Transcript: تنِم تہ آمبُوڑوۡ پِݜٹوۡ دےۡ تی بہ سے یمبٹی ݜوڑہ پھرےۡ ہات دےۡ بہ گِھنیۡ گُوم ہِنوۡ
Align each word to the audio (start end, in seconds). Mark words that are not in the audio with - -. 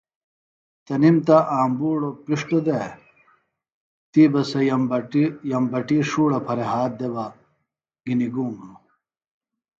تنِم 0.85 1.17
تہ 1.25 1.37
آمبُوڑوۡ 1.59 2.17
پِݜٹوۡ 2.25 2.63
دےۡ 2.65 2.85
تی 4.11 4.23
بہ 4.31 4.41
سے 4.49 4.61
یمبٹی 5.59 5.97
ݜوڑہ 6.09 6.39
پھرےۡ 6.45 6.69
ہات 6.71 6.91
دےۡ 6.99 7.11
بہ 7.13 7.25
گِھنیۡ 8.05 8.31
گُوم 8.33 8.53
ہِنوۡ 8.59 8.79